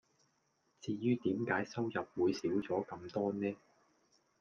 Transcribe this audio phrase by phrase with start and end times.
[0.79, 3.55] 至於點解收入會少咗咁多呢?